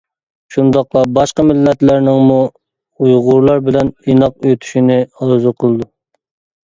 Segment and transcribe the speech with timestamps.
[0.53, 2.37] شۇنداقلا باشقا مىللەتلەرنىڭمۇ
[3.03, 5.91] ئۇيغۇرلار بىلەن ئىناق ئۆتۈشىنى ئارزۇ قىلىدۇ.